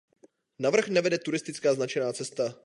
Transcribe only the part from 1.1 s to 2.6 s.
turistická značená cesta.